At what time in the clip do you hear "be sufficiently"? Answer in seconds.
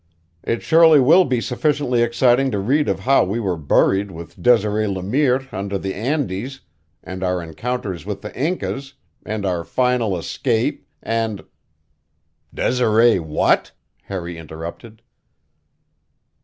1.25-2.01